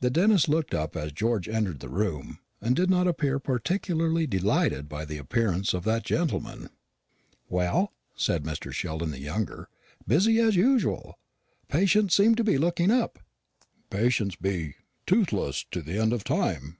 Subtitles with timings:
[0.00, 4.86] The dentist looked up as George entered the room, and did not appear particularly delighted
[4.86, 6.68] by the appearance of that gentleman.
[7.48, 8.70] "Well," said Mr.
[8.70, 9.70] Sheldon the younger,
[10.06, 11.18] "busy as usual?
[11.68, 13.18] Patients seem to be looking up."
[13.88, 14.74] "Patients be
[15.06, 16.70] toothless to the end of time!"